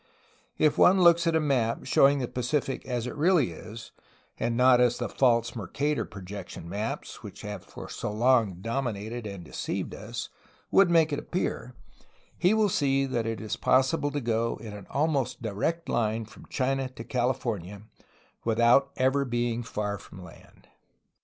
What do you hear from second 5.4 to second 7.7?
Mer cator projection maps (which have